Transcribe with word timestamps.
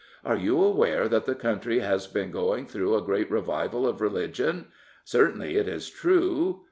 Are 0.25 0.35
you 0.35 0.59
aware 0.63 1.07
that 1.07 1.27
the 1.27 1.35
country 1.35 1.77
has 1.81 2.07
been 2.07 2.31
going 2.31 2.65
through 2.65 2.95
a 2.95 3.03
great 3.03 3.29
revival 3.29 3.87
of 3.87 4.01
religion? 4.01 4.69
Certainly 5.05 5.57
it 5.57 5.67
is 5.67 5.91
true. 5.91 6.59